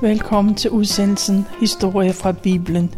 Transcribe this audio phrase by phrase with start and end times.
[0.00, 2.94] Velkommen til udsendelsen Historie fra Bibelen.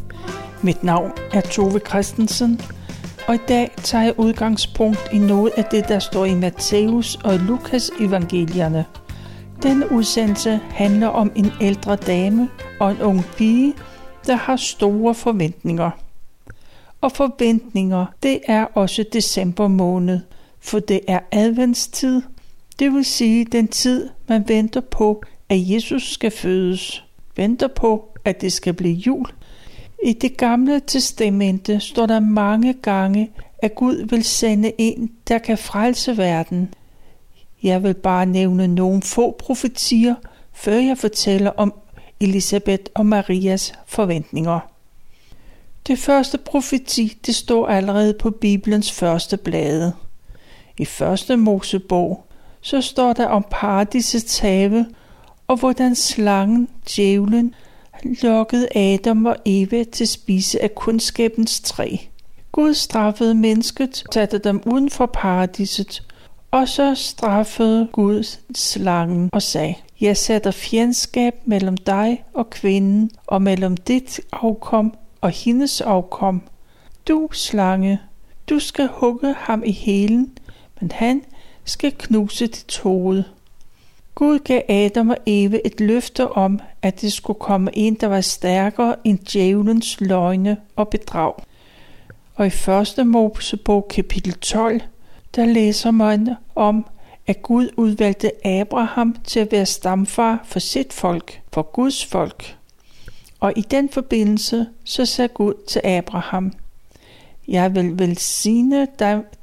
[0.63, 2.61] Mit navn er Tove Christensen,
[3.29, 7.39] og i dag tager jeg udgangspunkt i noget af det, der står i Matthæus og
[7.39, 8.85] Lukas evangelierne.
[9.63, 12.49] Denne udsendelse handler om en ældre dame
[12.81, 13.75] og en ung pige,
[14.27, 15.91] der har store forventninger.
[17.01, 20.21] Og forventninger, det er også december måned,
[20.61, 22.23] for det er adventstid,
[22.79, 27.05] det vil sige den tid, man venter på, at Jesus skal fødes.
[27.37, 29.27] Venter på, at det skal blive jul.
[30.05, 35.59] I det gamle testamente står der mange gange, at Gud vil sende en, der kan
[35.59, 36.75] frelse verden.
[37.63, 40.15] Jeg vil bare nævne nogle få profetier,
[40.53, 41.75] før jeg fortæller om
[42.21, 44.61] Elisabeth og Marias forventninger.
[45.87, 49.93] Det første profeti, det står allerede på Bibelens første blade.
[50.79, 52.27] I første Mosebog,
[52.61, 54.87] så står der om paradisets have,
[55.51, 57.55] og hvordan slangen, djævlen,
[58.05, 61.97] lokkede Adam og Eva til spise af kundskabens træ.
[62.53, 66.03] Gud straffede mennesket, satte dem uden for paradiset,
[66.51, 73.43] og så straffede Gud slangen og sagde, Jeg sætter fjendskab mellem dig og kvinden, og
[73.43, 76.43] mellem dit afkom og hendes afkom.
[77.09, 78.01] Du, slange,
[78.51, 80.33] du skal hugge ham i hælen,
[80.81, 81.23] men han
[81.65, 83.25] skal knuse dit hoved.
[84.21, 88.21] Gud gav Adam og Eve et løfte om, at det skulle komme en, der var
[88.21, 91.35] stærkere end djævelens løgne og bedrag.
[92.35, 93.07] Og i 1.
[93.07, 94.81] Mosebog kapitel 12,
[95.37, 96.87] der læser man om,
[97.27, 102.57] at Gud udvalgte Abraham til at være stamfar for sit folk, for Guds folk.
[103.41, 106.53] Og i den forbindelse, så sagde Gud til Abraham,
[107.49, 108.89] Jeg vil velsigne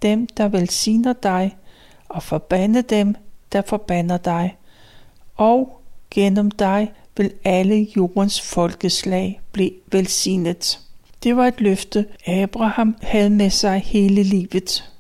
[0.02, 1.58] dem, der velsigner dig,
[2.10, 3.16] og forbande dem,
[3.52, 4.58] der forbander dig.
[5.38, 5.82] Og
[6.12, 10.80] gennem dig vil alle jordens folkeslag blive velsignet.
[11.24, 14.92] Det var et løfte, Abraham havde med sig hele livet.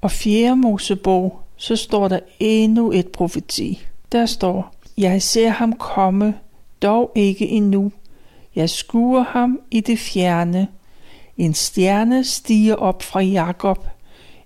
[0.00, 0.56] Og 4.
[0.56, 3.86] Mosebog, så står der endnu et profeti.
[4.12, 6.34] Der står, Jeg ser ham komme,
[6.82, 7.92] dog ikke endnu.
[8.54, 10.68] Jeg skuer ham i det fjerne.
[11.36, 13.88] En stjerne stiger op fra Jakob.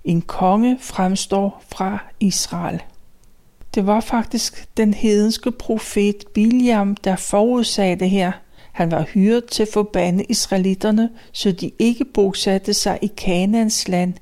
[0.05, 2.83] En konge fremstår fra Israel.
[3.75, 8.33] Det var faktisk den hedenske profet Biliam, der forudsagde det her.
[8.73, 14.15] Han var hyret til at forbande israelitterne, så de ikke bosatte sig i Kanaans land,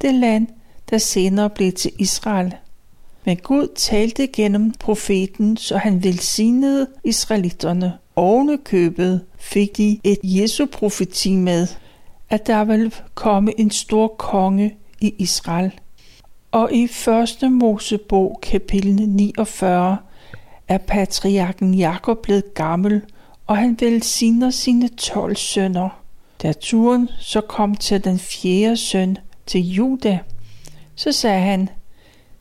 [0.00, 0.46] det land,
[0.90, 2.54] der senere blev til Israel.
[3.24, 7.92] Men Gud talte gennem profeten, så han velsignede israelitterne.
[8.16, 11.66] Ovne købet fik de et Jesu profeti med,
[12.30, 15.72] at der ville komme en stor konge i Israel.
[16.52, 17.52] Og i 1.
[17.52, 19.98] Mosebog kapitel 49
[20.68, 23.02] er patriarken Jakob blevet gammel,
[23.46, 25.88] og han velsigner sine 12 sønner.
[26.42, 30.18] Da turen så kom til den fjerde søn, til Juda,
[30.94, 31.68] så sagde han,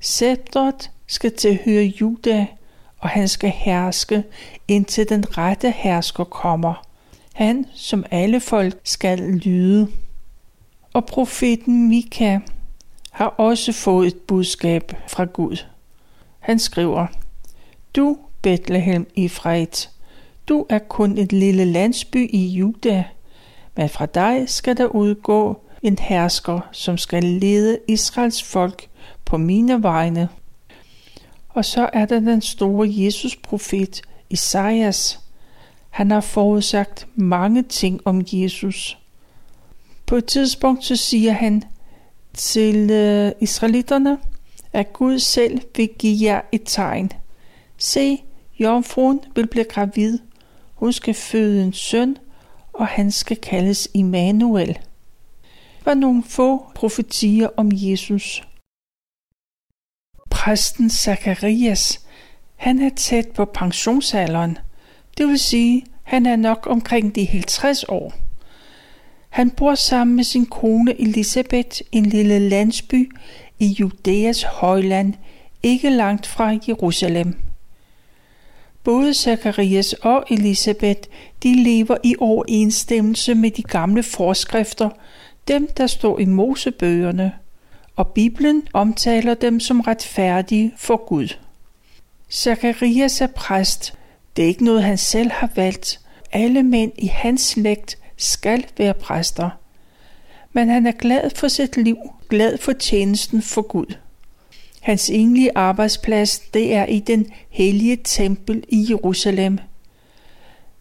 [0.01, 2.47] Sceptret skal tilhøre Juda,
[2.99, 4.23] og han skal herske,
[4.67, 6.83] indtil den rette hersker kommer.
[7.33, 9.87] Han, som alle folk, skal lyde.
[10.93, 12.39] Og profeten Mika
[13.17, 15.65] har også fået et budskab fra Gud.
[16.39, 17.07] Han skriver,
[17.95, 19.89] Du, Bethlehem Efraet,
[20.49, 23.03] du er kun et lille landsby i Juda,
[23.75, 28.89] men fra dig skal der udgå en hersker, som skal lede Israels folk
[29.25, 30.29] på mine vegne.
[31.49, 35.19] Og så er der den store Jesus-profet Isaias.
[35.89, 38.97] Han har forudsagt mange ting om Jesus.
[40.05, 41.63] På et tidspunkt så siger han
[42.37, 44.17] til øh, israelitterne,
[44.73, 47.11] at Gud selv vil give jer et tegn.
[47.77, 48.23] Se,
[48.59, 50.19] jomfruen vil blive gravid.
[50.73, 52.17] Hun skal føde en søn,
[52.73, 54.67] og han skal kaldes Immanuel.
[54.67, 58.47] Det var nogle få profetier om Jesus.
[60.29, 62.05] Præsten Zacharias,
[62.55, 64.57] han er tæt på pensionsalderen.
[65.17, 68.26] Det vil sige, han er nok omkring de 50 år.
[69.29, 73.11] Han bor sammen med sin kone Elisabeth i en lille landsby
[73.59, 75.13] i Judæas højland,
[75.63, 77.35] ikke langt fra Jerusalem.
[78.83, 81.01] Både Zakarias og Elisabeth,
[81.43, 84.89] de lever i overensstemmelse med de gamle forskrifter,
[85.47, 87.31] dem der står i Mosebøgerne,
[87.95, 91.27] og Bibelen omtaler dem som retfærdige for Gud.
[92.31, 93.93] Zakarias er præst.
[94.35, 95.99] Det er ikke noget, han selv har valgt.
[96.31, 99.49] Alle mænd i hans slægt skal være præster.
[100.53, 101.97] Men han er glad for sit liv,
[102.29, 103.95] glad for tjenesten for Gud.
[104.81, 109.59] Hans egentlige arbejdsplads, det er i den hellige tempel i Jerusalem.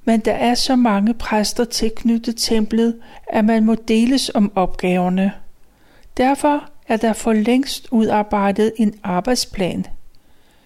[0.05, 5.33] men der er så mange præster tilknyttet templet, at man må deles om opgaverne.
[6.17, 9.87] Derfor er der for længst udarbejdet en arbejdsplan.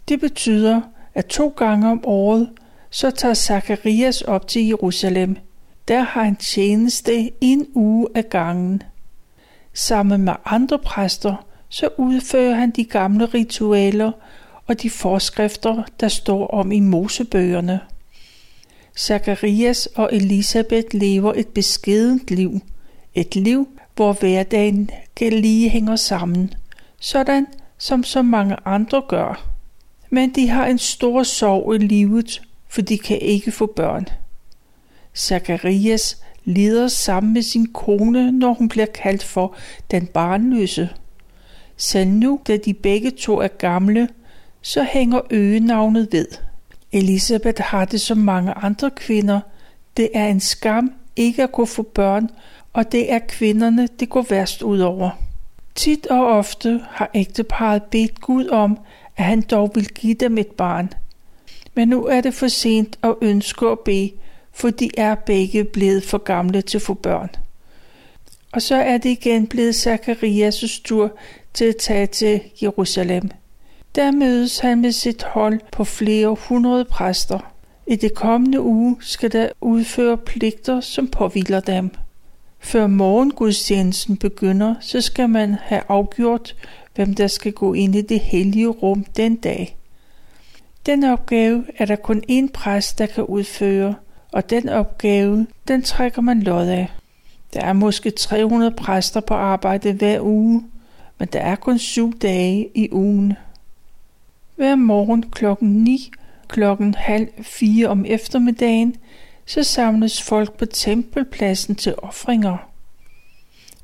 [0.08, 0.80] Det betyder,
[1.14, 2.50] at to gange om året,
[2.90, 5.36] så tager Zakarias op til Jerusalem.
[5.90, 8.82] Der har han tjeneste en uge af gangen.
[9.74, 14.12] Sammen med andre præster, så udfører han de gamle ritualer
[14.66, 17.80] og de forskrifter, der står om i Mosebøgerne.
[18.98, 22.60] Zakarias og Elisabeth lever et beskedent liv.
[23.14, 24.90] Et liv, hvor hverdagen
[25.20, 26.54] lige hænger sammen,
[27.00, 27.46] sådan
[27.78, 29.48] som så mange andre gør.
[30.10, 34.06] Men de har en stor sorg i livet, for de kan ikke få børn.
[35.16, 39.54] Zakarias lider sammen med sin kone, når hun bliver kaldt for
[39.90, 40.88] den barnløse.
[41.76, 44.08] Selv nu, da de begge to er gamle,
[44.62, 46.26] så hænger øgenavnet ved.
[46.92, 49.40] Elisabeth har det som mange andre kvinder.
[49.96, 52.30] Det er en skam ikke at kunne få børn,
[52.72, 55.10] og det er kvinderne, det går værst ud over.
[55.74, 58.78] Tit og ofte har ægteparet bedt Gud om,
[59.16, 60.92] at han dog vil give dem et barn.
[61.74, 64.12] Men nu er det for sent at ønske at bede,
[64.52, 67.30] for de er begge blevet for gamle til at få børn.
[68.52, 71.18] Og så er det igen blevet Zakarias' tur
[71.54, 73.30] til at tage til Jerusalem.
[73.94, 77.52] Der mødes han med sit hold på flere hundrede præster.
[77.86, 81.90] I det kommende uge skal der udføre pligter, som påviler dem.
[82.58, 86.56] Før morgengudstjenesten begynder, så skal man have afgjort,
[86.94, 89.76] hvem der skal gå ind i det hellige rum den dag.
[90.86, 93.94] Den opgave er der kun én præst, der kan udføre,
[94.32, 96.92] og den opgave, den trækker man lod af.
[97.54, 100.64] Der er måske 300 præster på arbejde hver uge,
[101.18, 103.32] men der er kun syv dage i ugen.
[104.56, 106.10] Hver morgen klokken 9,
[106.48, 108.96] klokken halv fire om eftermiddagen,
[109.46, 112.56] så samles folk på tempelpladsen til ofringer.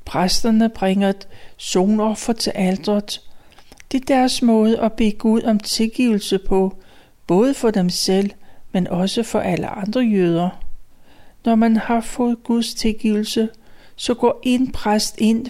[0.05, 1.27] Præsterne bringer et
[1.57, 3.21] sonoffer til aldret.
[3.91, 6.75] Det er deres måde at bede Gud om tilgivelse på,
[7.27, 8.31] både for dem selv,
[8.77, 10.49] men også for alle andre jøder.
[11.45, 13.49] Når man har fået Guds tilgivelse,
[13.95, 15.45] så går en præst ind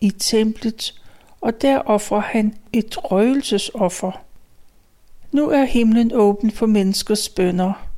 [0.00, 1.02] i templet,
[1.40, 4.12] og der offrer han et røgelsesoffer.
[5.32, 7.88] Nu er himlen åben for menneskers bønder.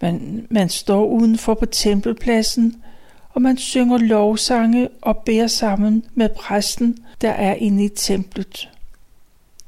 [0.00, 2.82] Man, man står udenfor på tempelpladsen,
[3.30, 8.68] og man synger lovsange og beder sammen med præsten, der er inde i templet.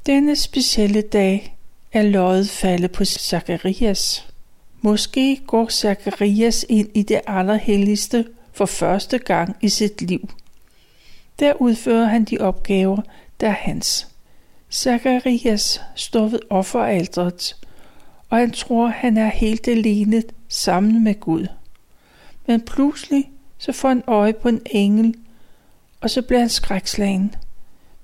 [0.05, 1.57] Denne specielle dag
[1.91, 4.28] er løjet faldet på Zakarias.
[4.81, 10.29] Måske går Zakarias ind i det allerhelligste for første gang i sit liv.
[11.39, 13.01] Der udfører han de opgaver,
[13.39, 14.07] der er hans.
[14.71, 17.55] Zakarias står ved offeralteret,
[18.29, 21.47] og han tror, han er helt alene sammen med Gud.
[22.47, 25.15] Men pludselig så får han øje på en engel,
[26.01, 27.35] og så bliver han skrækslagen.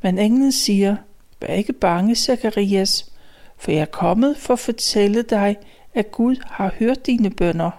[0.02, 0.96] Men englen siger,
[1.42, 3.12] vær ikke bange, Zakarias,
[3.58, 5.58] for jeg er kommet for at fortælle dig,
[5.96, 7.72] at Gud har hørt dine bønder.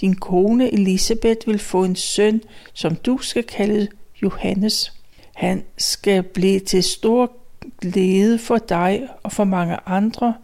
[0.00, 2.40] Din kone Elisabeth vil få en søn,
[2.72, 3.88] som du skal kalde
[4.22, 4.92] Johannes.
[5.34, 7.32] Han skal blive til stor
[7.80, 10.34] glæde for dig og for mange andre,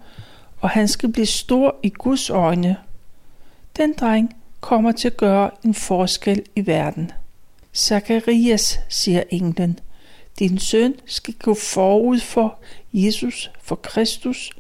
[0.61, 2.77] og han skal blive stor i Guds øjne.
[3.77, 7.13] Den dreng kommer til at gøre en forskel i verden.
[7.75, 9.79] Zakarias, siger englen,
[10.39, 12.59] din søn skal gå forud for
[12.93, 14.51] Jesus, for Kristus,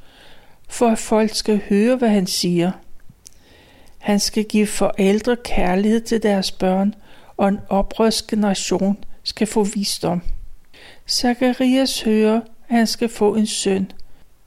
[0.69, 2.71] for at folk skal høre, hvad han siger.
[3.99, 6.95] Han skal give forældre kærlighed til deres børn,
[7.37, 10.23] og en oprørsk generation skal få visdom.
[11.09, 13.93] Zakarias hører, at han skal få en søn,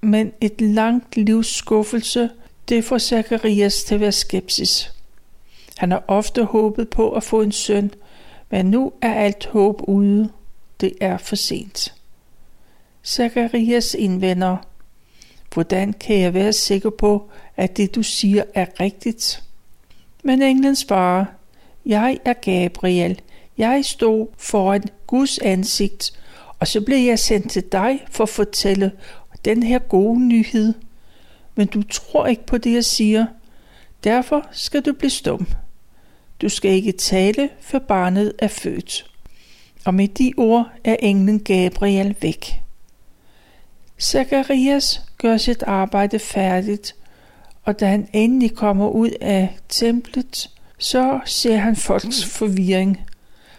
[0.02, 2.30] men et langt livs skuffelse,
[2.70, 4.94] det får Zakarias til at være skepsis.
[5.78, 7.92] Han har ofte håbet på at få en søn,
[8.50, 10.30] men nu er alt håb ude.
[10.82, 11.94] Det er for sent.
[13.06, 14.58] Zakarias indvender,
[15.54, 19.44] hvordan kan jeg være sikker på, at det du siger er rigtigt?
[20.24, 21.26] Men englen svarer,
[21.86, 23.22] jeg er Gabriel.
[23.58, 26.20] Jeg stod foran Guds ansigt,
[26.60, 28.92] og så blev jeg sendt til dig for at fortælle
[29.46, 30.74] den her gode nyhed.
[31.56, 33.26] Men du tror ikke på det, jeg siger.
[34.04, 35.48] Derfor skal du blive stum.
[36.42, 39.12] Du skal ikke tale, før barnet er født.
[39.86, 42.62] Og med de ord er englen Gabriel væk.
[44.00, 46.96] Zacharias gør sit arbejde færdigt,
[47.64, 53.02] og da han endelig kommer ud af templet, så ser han folks forvirring,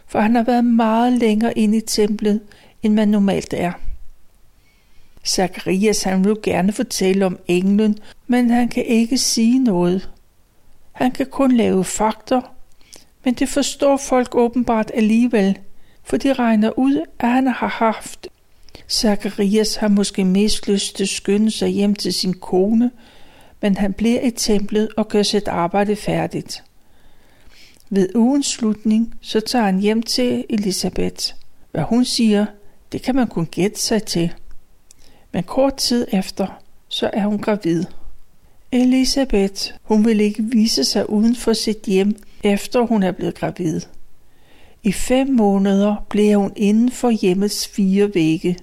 [0.06, 2.40] for han har været meget længere inde i templet,
[2.82, 3.72] end man normalt er.
[5.26, 10.10] Zacharias han vil gerne fortælle om englen, men han kan ikke sige noget.
[10.92, 12.40] Han kan kun lave fakter,
[13.24, 15.58] men det forstår folk åbenbart alligevel,
[16.04, 18.28] for de regner ud, at han har haft.
[18.90, 22.90] Zacharias har måske mest lyst til at skynde sig hjem til sin kone,
[23.60, 26.64] men han bliver i templet og gør sit arbejde færdigt.
[27.90, 31.34] Ved ugens slutning, så tager han hjem til Elisabeth.
[31.70, 32.46] Hvad hun siger,
[32.92, 34.32] det kan man kun gætte sig til.
[35.32, 36.46] Men kort tid efter,
[36.88, 37.84] så er hun gravid.
[38.72, 43.80] Elisabeth, hun vil ikke vise sig uden for sit hjem, efter hun er blevet gravid.
[44.84, 48.56] I fem måneder bliver hun inden for hjemmets fire vægge.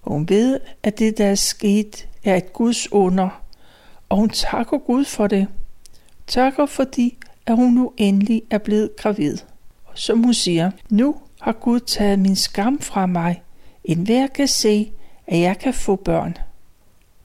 [0.00, 3.42] Hun ved, at det, der er sket, er et Guds under,
[4.08, 5.46] og hun takker Gud for det.
[6.26, 9.38] Takker fordi, at hun nu endelig er blevet gravid.
[9.94, 13.42] Som hun siger, nu har Gud taget min skam fra mig.
[13.84, 14.92] En hver kan se,
[15.26, 16.36] at jeg kan få børn.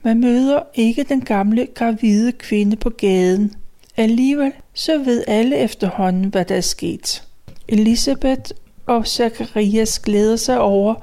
[0.02, 3.54] Man møder ikke den gamle gravide kvinde på gaden.
[3.96, 7.26] Alligevel så ved alle efterhånden, hvad der er sket.
[7.72, 8.50] Elisabeth
[8.86, 10.94] og Zacharias glæder sig over,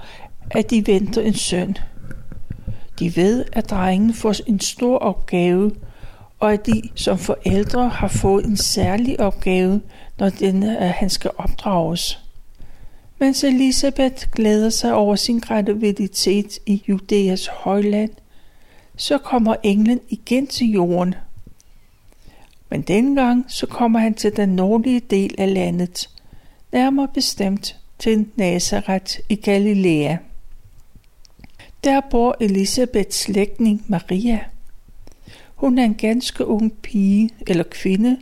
[0.52, 1.78] at de venter en søn.
[3.00, 5.72] De ved, at drengen får en stor opgave,
[6.40, 9.82] og at de som forældre har fået en særlig opgave,
[10.20, 12.20] når den, at han skal opdrages.
[13.20, 18.12] Mens Elisabeth glæder sig over sin graviditet i Judæas højland,
[18.96, 21.16] så kommer englen igen til jorden.
[22.70, 26.10] Men dengang så kommer han til den nordlige del af landet,
[26.72, 30.18] nærmere bestemt til Nazareth i Galilea.
[31.84, 34.40] Der bor Elisabeths slægtning Maria.
[35.56, 38.18] Hun er en ganske ung pige eller kvinde.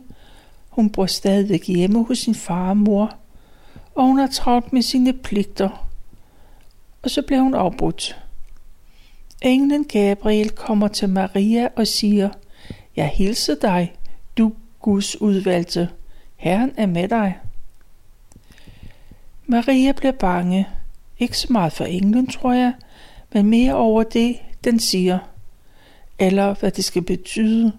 [0.68, 3.16] Hun bor stadigvæk hjemme hos sin far og mor,
[3.94, 5.88] og hun har travlt med sine pligter.
[7.02, 8.22] Og så bliver hun afbrudt.
[9.42, 12.30] Englen Gabriel kommer til Maria og siger,
[12.96, 13.94] Jeg hilser dig,
[14.38, 15.88] du Guds udvalgte.
[16.36, 17.38] Herren er med dig.
[19.46, 20.68] Maria bliver bange.
[21.18, 22.72] Ikke så meget for englen, tror jeg,
[23.32, 25.18] men mere over det, den siger.
[26.18, 27.72] Eller hvad det skal betyde.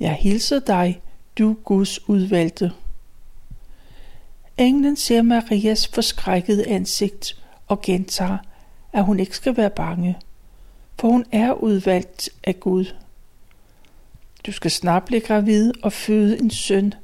[0.00, 1.00] Jeg hilser dig,
[1.38, 2.72] du Guds udvalgte.
[4.58, 8.38] Englen ser Marias forskrækkede ansigt og gentager,
[8.92, 10.18] at hun ikke skal være bange,
[10.98, 12.84] for hun er udvalgt af Gud.
[14.46, 16.94] Du skal snart blive gravid og føde en søn.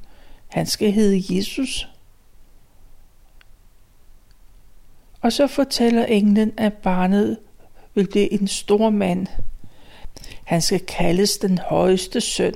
[0.47, 1.87] Han skal hedde Jesus.
[5.27, 7.37] Og så fortæller englen, at barnet
[7.95, 9.27] vil blive en stor mand.
[10.43, 12.53] Han skal kaldes den højeste søn.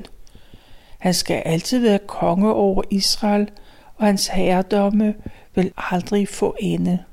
[0.99, 3.49] Han skal altid være konge over Israel,
[3.95, 5.13] og hans herredømme
[5.55, 7.03] vil aldrig få ende.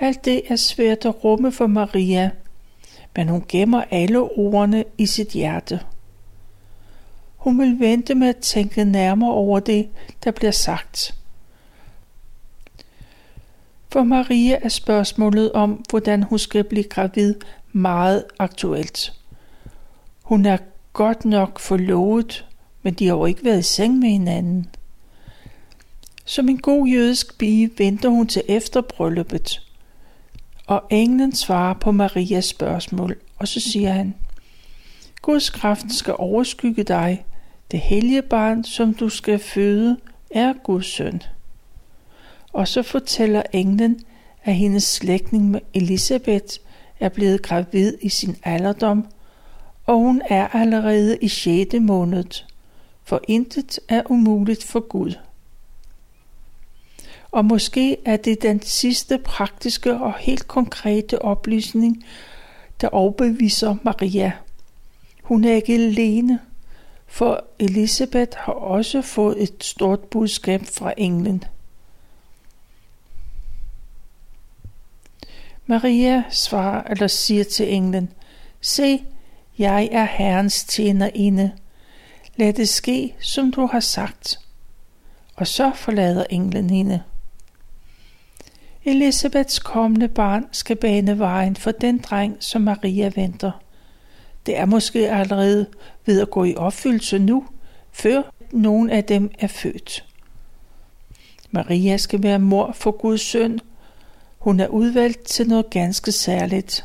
[0.00, 2.30] Alt det er svært at rumme for Maria,
[3.16, 5.80] men hun gemmer alle ordene i sit hjerte.
[7.36, 9.88] Hun vil vente med at tænke nærmere over det,
[10.24, 11.14] der bliver sagt.
[13.92, 17.34] For Maria er spørgsmålet om, hvordan hun skal blive gravid,
[17.72, 19.12] meget aktuelt.
[20.22, 20.56] Hun er
[20.92, 22.46] godt nok forlovet,
[22.82, 24.66] men de har jo ikke været i seng med hinanden.
[26.24, 29.62] Som en god jødisk pige venter hun til efter brylluppet.
[30.66, 34.14] Og englen svarer på Marias spørgsmål, og så siger han,
[35.22, 37.24] Guds kraft skal overskygge dig.
[37.70, 39.96] Det hellige barn, som du skal føde,
[40.30, 41.22] er Guds søn.
[42.56, 44.00] Og så fortæller englen,
[44.44, 46.56] at hendes slægtning Elisabeth
[47.00, 49.06] er blevet gravid i sin alderdom,
[49.86, 51.74] og hun er allerede i 6.
[51.80, 52.44] måned,
[53.04, 55.14] for intet er umuligt for Gud.
[57.30, 62.04] Og måske er det den sidste praktiske og helt konkrete oplysning,
[62.80, 64.32] der overbeviser Maria.
[65.22, 66.40] Hun er ikke alene,
[67.06, 71.44] for Elisabeth har også fået et stort budskab fra englen.
[75.66, 78.12] Maria svarer eller siger til englen,
[78.60, 79.04] Se,
[79.58, 81.52] jeg er Herrens tjenerinde.
[82.36, 84.40] Lad det ske, som du har sagt.
[85.36, 87.02] Og så forlader englen hende.
[88.84, 93.50] Elisabeths kommende barn skal bane vejen for den dreng, som Maria venter.
[94.46, 95.66] Det er måske allerede
[96.06, 97.46] ved at gå i opfyldelse nu,
[97.92, 100.04] før nogen af dem er født.
[101.50, 103.60] Maria skal være mor for Guds søn.
[104.46, 106.84] Hun er udvalgt til noget ganske særligt.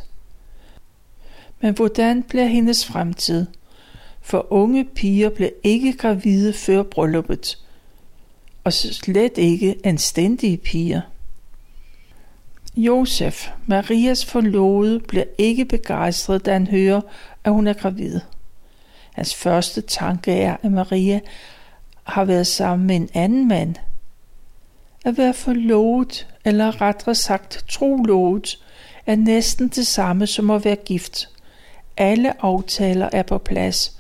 [1.60, 3.46] Men hvordan bliver hendes fremtid?
[4.22, 7.58] For unge piger bliver ikke gravide før brylluppet,
[8.64, 11.02] og slet ikke anstændige piger.
[12.76, 17.02] Josef, Marias forlovede, bliver ikke begejstret, da han hører,
[17.44, 18.20] at hun er gravid.
[19.14, 21.20] Hans første tanke er, at Maria
[22.04, 23.76] har været sammen med en anden mand.
[25.06, 28.60] At være forlovet, eller rettere sagt trolovet,
[29.06, 31.30] er næsten det samme som at være gift.
[31.98, 34.00] Alle aftaler er på plads,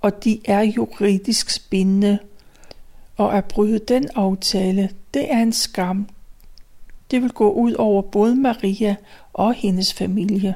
[0.00, 2.18] og de er juridisk bindende.
[3.16, 6.08] Og at bryde den aftale, det er en skam.
[7.10, 8.96] Det vil gå ud over både Maria
[9.32, 10.54] og hendes familie.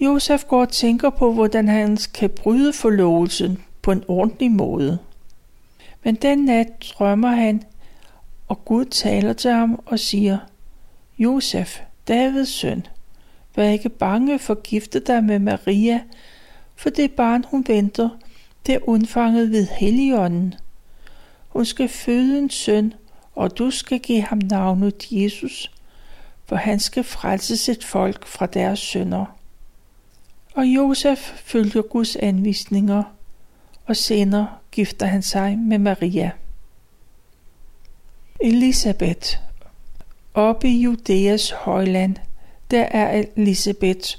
[0.00, 4.98] Josef går og tænker på, hvordan han kan bryde forlovelsen på en ordentlig måde.
[6.04, 7.62] Men den nat drømmer han,
[8.48, 10.38] og Gud taler til ham og siger,
[11.18, 12.86] Josef, Davids søn,
[13.56, 16.00] vær ikke bange for at gifte dig med Maria,
[16.76, 18.08] for det barn, hun venter,
[18.66, 20.54] det er undfanget ved Helligånden.
[21.48, 22.94] Hun skal føde en søn,
[23.34, 25.72] og du skal give ham navnet Jesus,
[26.46, 29.24] for han skal frelse sit folk fra deres sønder.
[30.54, 33.02] Og Josef følger Guds anvisninger,
[33.86, 36.30] og senere gifter han sig med Maria.
[38.40, 39.36] Elisabeth
[40.34, 42.16] Oppe i Judæas højland,
[42.70, 44.16] der er Elisabeth.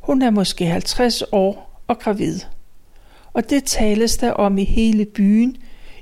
[0.00, 2.40] Hun er måske 50 år og gravid.
[3.32, 5.56] Og det tales der om i hele byen,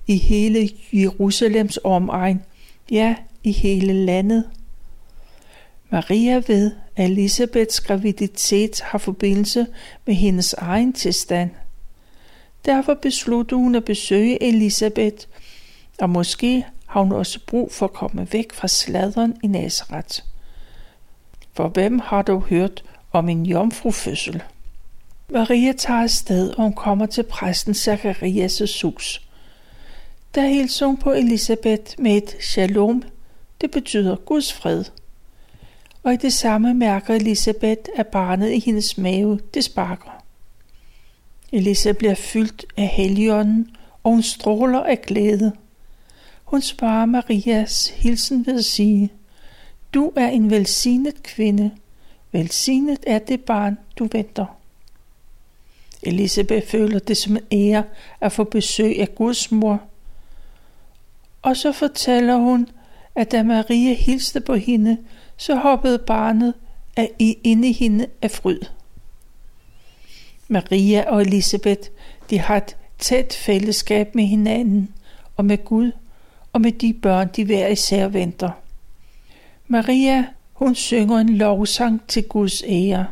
[0.06, 2.42] i hele Jerusalems omegn,
[2.90, 3.14] ja,
[3.44, 4.44] i hele landet.
[5.90, 9.66] Maria ved, at Elisabeths graviditet har forbindelse
[10.06, 11.50] med hendes egen tilstand.
[12.64, 15.26] Derfor besluttede hun at besøge Elisabeth,
[15.98, 16.64] og måske
[16.96, 20.22] har hun også brug for at komme væk fra sladren i Nazareth.
[21.52, 24.42] For hvem har du hørt om en jomfrufødsel?
[25.28, 29.28] Maria tager afsted, og hun kommer til præsten Zacharias' hus.
[30.34, 33.02] Der hilser hun på Elisabeth med et shalom.
[33.60, 34.84] Det betyder Guds fred.
[36.02, 40.24] Og i det samme mærker Elisabeth, at barnet i hendes mave, det sparker.
[41.52, 45.52] Elisabeth bliver fyldt af helligånden, og hun stråler af glæde.
[46.46, 49.12] Hun svarer Marias hilsen ved at sige,
[49.94, 51.70] Du er en velsignet kvinde.
[52.32, 54.46] Velsignet er det barn, du venter.
[56.02, 57.84] Elisabeth føler det som en ære
[58.20, 59.82] at få besøg af Guds mor.
[61.42, 62.68] Og så fortæller hun,
[63.14, 64.98] at da Maria hilste på hende,
[65.36, 66.54] så hoppede barnet
[66.96, 68.60] af inde i hende af fryd.
[70.48, 71.88] Maria og Elisabeth,
[72.30, 74.94] de har et tæt fællesskab med hinanden
[75.36, 75.92] og med Gud–
[76.56, 78.50] og med de børn, de hver især venter.
[79.66, 83.06] Maria, hun synger en lovsang til Guds ære.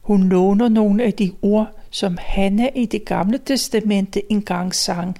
[0.00, 5.18] Hun låner nogle af de ord, som Hanna i det gamle testamente engang sang.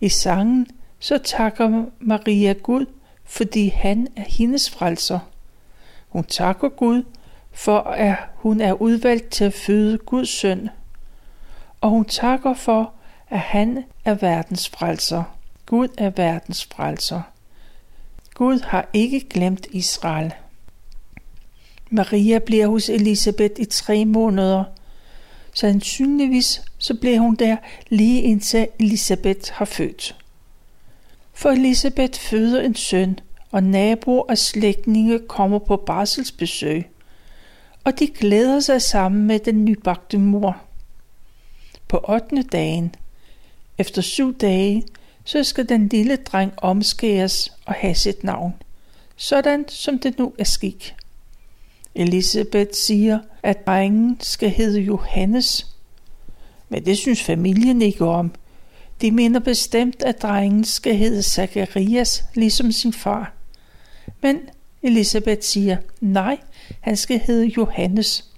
[0.00, 0.66] I sangen
[0.98, 2.86] så takker Maria Gud,
[3.24, 5.18] fordi han er hendes frelser.
[6.08, 7.02] Hun takker Gud
[7.52, 10.68] for, at hun er udvalgt til at føde Guds søn.
[11.80, 12.92] Og hun takker for,
[13.28, 15.35] at han er verdens frelser.
[15.66, 17.22] Gud er verdens frelser.
[18.34, 20.34] Gud har ikke glemt Israel.
[21.90, 24.64] Maria bliver hos Elisabeth i tre måneder.
[25.54, 27.56] Sandsynligvis så bliver hun der
[27.88, 30.16] lige indtil Elisabeth har født.
[31.32, 33.18] For Elisabeth føder en søn,
[33.50, 36.86] og naboer og slægtninge kommer på barselsbesøg,
[37.84, 40.56] og de glæder sig sammen med den nybagte mor.
[41.88, 42.42] På 8.
[42.42, 42.94] dagen,
[43.78, 44.82] efter syv dage,
[45.26, 48.54] så skal den lille dreng omskæres og have sit navn,
[49.16, 50.94] sådan som det nu er skik.
[51.94, 55.66] Elisabeth siger, at drengen skal hedde Johannes,
[56.68, 58.34] men det synes familien ikke om.
[59.00, 63.32] De mener bestemt, at drengen skal hedde Zacharias, ligesom sin far.
[64.22, 64.40] Men
[64.82, 66.38] Elisabeth siger, nej,
[66.80, 68.30] han skal hedde Johannes.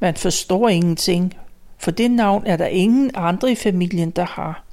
[0.00, 1.34] Man forstår ingenting,
[1.78, 4.69] for det navn er der ingen andre i familien, der har.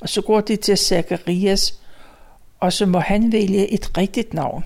[0.00, 1.78] Og så går det til Zacharias,
[2.60, 4.64] og så må han vælge et rigtigt navn.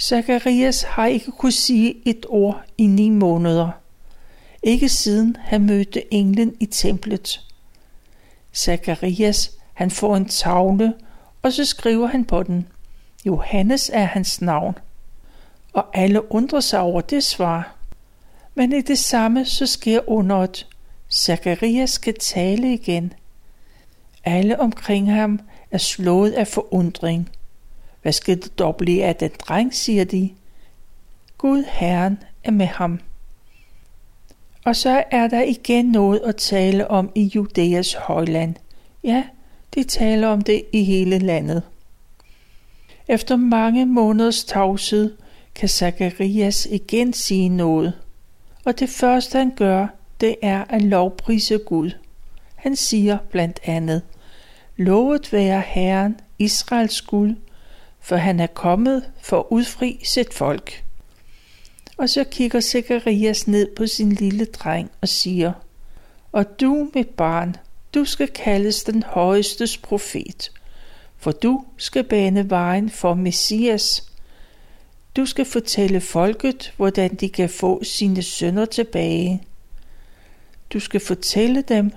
[0.00, 3.70] Zacharias har ikke kunne sige et ord i ni måneder.
[4.62, 7.40] Ikke siden han mødte englen i templet.
[8.54, 10.94] Zacharias, han får en tavle,
[11.42, 12.68] og så skriver han på den.
[13.24, 14.78] Johannes er hans navn.
[15.72, 17.76] Og alle undrer sig over det svar.
[18.54, 20.66] Men i det samme så sker underet.
[21.12, 23.12] Zacharias skal tale igen–
[24.24, 27.30] alle omkring ham er slået af forundring.
[28.02, 30.30] Hvad skal det dog blive af den dreng, siger de.
[31.38, 33.00] Gud Herren er med ham.
[34.64, 38.54] Og så er der igen noget at tale om i Judæas højland.
[39.04, 39.24] Ja,
[39.74, 41.62] de taler om det i hele landet.
[43.08, 45.16] Efter mange måneders tavshed
[45.54, 47.92] kan Zacharias igen sige noget.
[48.64, 49.86] Og det første han gør,
[50.20, 51.90] det er at lovprise Gud.
[52.54, 54.02] Han siger blandt andet,
[54.76, 57.34] Lovet være Herren, Israels Gud,
[58.00, 60.84] for han er kommet for at udfri sit folk.
[61.96, 65.52] Og så kigger Zekarias ned på sin lille dreng og siger,
[66.32, 67.56] Og du, mit barn,
[67.94, 70.52] du skal kaldes den højestes profet,
[71.16, 74.10] for du skal bane vejen for Messias.
[75.16, 79.42] Du skal fortælle folket, hvordan de kan få sine sønner tilbage.
[80.72, 81.92] Du skal fortælle dem,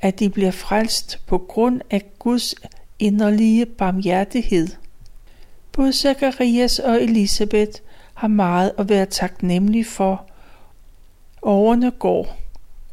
[0.00, 2.54] at de bliver frelst på grund af Guds
[2.98, 4.68] inderlige barmhjertighed.
[5.72, 7.80] Både Zacharias og Elisabeth
[8.14, 10.26] har meget at være taknemmelige for.
[11.42, 12.36] Årene går,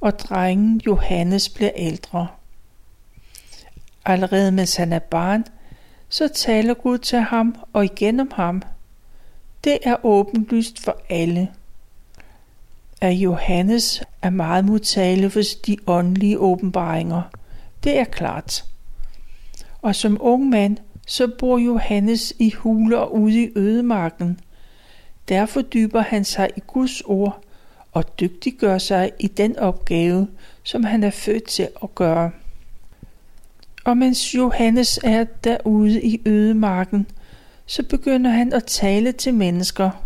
[0.01, 2.27] og drengen Johannes bliver ældre.
[4.05, 5.45] Allerede mens han er barn,
[6.09, 8.61] så taler Gud til ham og igennem ham.
[9.63, 11.51] Det er åbenlyst for alle.
[13.05, 17.21] At Johannes er meget modtagelig for de åndelige åbenbaringer.
[17.83, 18.65] Det er klart.
[19.81, 24.39] Og som ung mand, så bor Johannes i huler ude i ødemarken.
[25.29, 27.43] Derfor dyber han sig i Guds ord
[27.91, 30.27] og dygtiggør sig i den opgave,
[30.63, 32.31] som han er født til at gøre.
[33.83, 37.07] Og mens Johannes er derude i ødemarken,
[37.65, 40.04] så begynder han at tale til mennesker.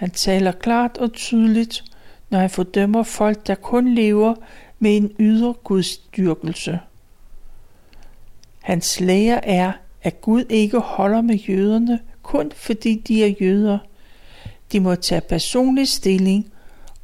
[0.00, 1.84] Han taler klart og tydeligt,
[2.30, 4.34] når han fordømmer folk, der kun lever
[4.78, 6.80] med en ydre gudstyrkelse.
[8.60, 13.78] Hans lære er, at Gud ikke holder med jøderne, kun fordi de er jøder.
[14.72, 16.52] De må tage personlig stilling,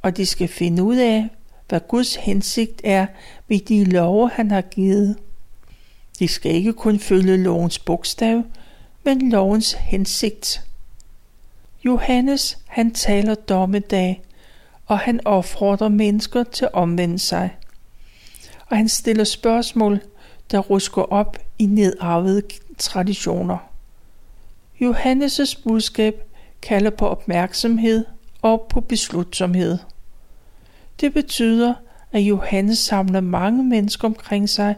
[0.03, 1.29] og de skal finde ud af,
[1.69, 3.07] hvad Guds hensigt er
[3.49, 5.17] med de love, han har givet.
[6.19, 8.43] De skal ikke kun følge lovens bogstav,
[9.05, 10.63] men lovens hensigt.
[11.87, 14.23] Johannes, han taler dommedag,
[14.87, 17.57] og han opfordrer mennesker til at omvende sig.
[18.67, 20.01] Og han stiller spørgsmål,
[20.51, 22.43] der rusker op i nedarvede
[22.79, 23.59] traditioner.
[24.81, 26.15] Johannes' budskab
[26.63, 28.05] kalder på opmærksomhed
[28.43, 29.79] og på beslutsomhed.
[31.01, 31.75] Det betyder,
[32.13, 34.75] at Johannes samler mange mennesker omkring sig,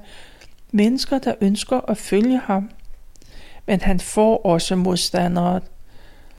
[0.70, 2.70] mennesker, der ønsker at følge ham.
[3.66, 5.60] Men han får også modstandere.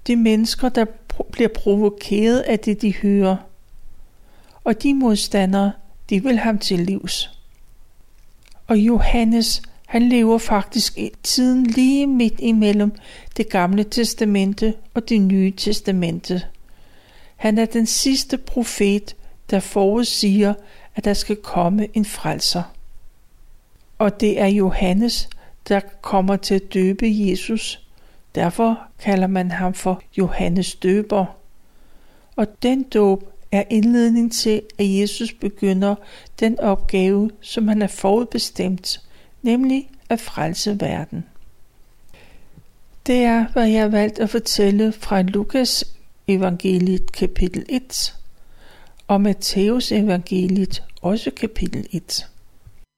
[0.10, 0.86] De mennesker, der
[1.32, 3.38] bliver provokeret af det, de hører.
[4.64, 5.72] Og de modstandere,
[6.10, 7.32] de vil ham til livs.
[8.68, 12.92] Og Johannes, han lever faktisk i tiden lige midt imellem
[13.38, 16.42] det gamle testamente og det nye testamente.
[17.36, 19.16] Han er den sidste profet,
[19.50, 20.54] der forudsiger,
[20.96, 22.64] at der skal komme en frelser.
[23.98, 25.30] Og det er Johannes,
[25.68, 27.89] der kommer til at døbe Jesus.
[28.40, 31.26] Derfor kalder man ham for Johannes døber.
[32.36, 35.96] Og den dåb er indledning til, at Jesus begynder
[36.40, 39.02] den opgave, som han er forudbestemt,
[39.42, 41.26] nemlig at frelse verden.
[43.08, 45.96] Det er, hvad jeg har valgt at fortælle fra Lukas
[46.28, 48.16] evangeliet kapitel 1
[49.08, 52.29] og Matthæus evangeliet også kapitel 1.